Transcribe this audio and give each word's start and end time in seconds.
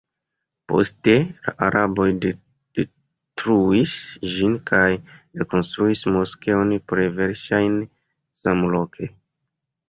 Poste 0.71 1.13
la 1.47 1.51
araboj 1.65 2.07
detruis 2.23 3.93
ĝin 4.37 4.55
kaj 4.71 4.87
rekonstruis 5.43 6.03
moskeon 6.17 6.75
plej 6.93 7.07
verŝajne 7.21 7.87
samloke. 8.41 9.13